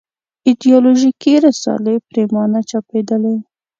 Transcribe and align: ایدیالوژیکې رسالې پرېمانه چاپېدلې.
ایدیالوژیکې 0.47 1.33
رسالې 1.45 1.95
پرېمانه 2.07 2.59
چاپېدلې. 2.69 3.35